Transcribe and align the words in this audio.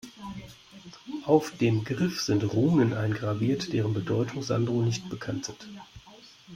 Auf 1.27 1.55
dem 1.59 1.83
Griff 1.83 2.21
sind 2.23 2.51
Runen 2.53 2.93
eingraviert, 2.95 3.71
deren 3.71 3.93
Bedeutung 3.93 4.41
Sandro 4.41 4.81
nicht 4.81 5.07
bekannt 5.11 5.45
sind. 5.45 5.63